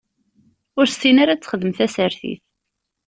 Ur 0.79 0.85
tessin 0.87 1.17
ara 1.21 1.31
ad 1.33 1.41
texdem 1.41 1.71
tasertit. 1.77 2.43